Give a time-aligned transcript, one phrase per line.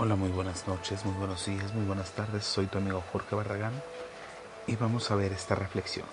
[0.00, 2.44] Hola, muy buenas noches, muy buenos días, muy buenas tardes.
[2.44, 3.72] Soy tu amigo Jorge Barragán
[4.68, 6.06] y vamos a ver esta reflexión.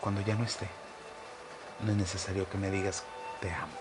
[0.00, 0.68] Cuando ya no esté,
[1.80, 3.02] no es necesario que me digas
[3.40, 3.76] te amo.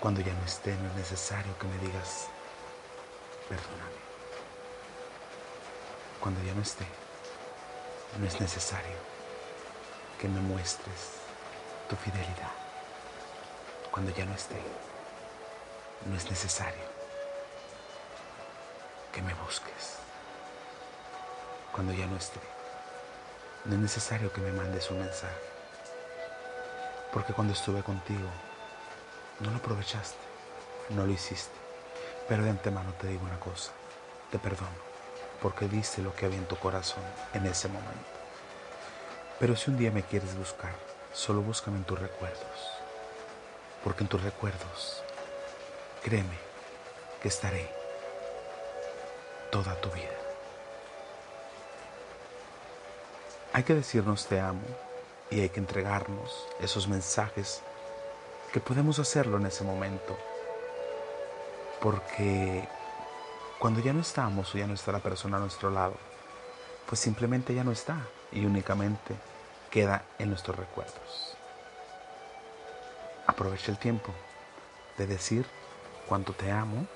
[0.00, 2.28] Cuando ya no esté, no es necesario que me digas
[3.48, 4.02] perdóname.
[6.20, 6.84] Cuando ya no esté,
[8.20, 8.98] no es necesario
[10.20, 11.12] que me muestres
[11.88, 12.52] tu fidelidad.
[13.90, 14.60] Cuando ya no esté,
[16.06, 16.82] no es necesario
[19.12, 19.98] que me busques.
[21.72, 22.40] Cuando ya no esté,
[23.64, 25.34] no es necesario que me mandes un mensaje.
[27.12, 28.28] Porque cuando estuve contigo,
[29.40, 30.16] no lo aprovechaste,
[30.90, 31.54] no lo hiciste.
[32.28, 33.72] Pero de antemano te digo una cosa,
[34.30, 34.70] te perdono,
[35.40, 37.02] porque viste lo que había en tu corazón
[37.34, 38.10] en ese momento.
[39.38, 40.74] Pero si un día me quieres buscar,
[41.12, 42.70] solo búscame en tus recuerdos,
[43.84, 45.02] porque en tus recuerdos
[46.02, 46.36] Créeme
[47.22, 47.70] que estaré
[49.52, 50.08] toda tu vida.
[53.52, 54.62] Hay que decirnos te amo
[55.30, 57.62] y hay que entregarnos esos mensajes
[58.52, 60.18] que podemos hacerlo en ese momento.
[61.80, 62.66] Porque
[63.58, 65.94] cuando ya no estamos o ya no está la persona a nuestro lado,
[66.86, 67.98] pues simplemente ya no está
[68.32, 69.14] y únicamente
[69.70, 71.36] queda en nuestros recuerdos.
[73.26, 74.12] Aprovecha el tiempo
[74.98, 75.46] de decir
[76.08, 76.86] cuánto te amo,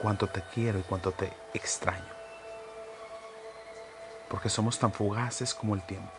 [0.00, 2.14] cuánto te quiero y cuánto te extraño.
[4.28, 6.10] Porque somos tan fugaces como el tiempo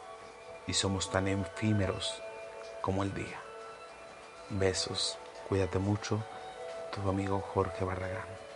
[0.65, 2.21] y somos tan efímeros
[2.81, 3.39] como el día.
[4.49, 5.17] Besos,
[5.49, 6.23] cuídate mucho,
[6.93, 8.46] tu amigo Jorge Barragán.